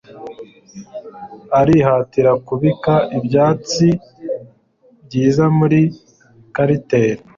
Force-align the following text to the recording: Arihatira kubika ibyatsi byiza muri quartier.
Arihatira 1.59 2.31
kubika 2.47 2.93
ibyatsi 3.17 3.87
byiza 5.05 5.43
muri 5.57 5.79
quartier. 6.55 7.17